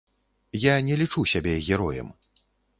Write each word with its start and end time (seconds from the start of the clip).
Я 0.63 0.75
не 0.87 0.97
лічу 1.03 1.27
сябе 1.35 1.55
героем. 1.69 2.13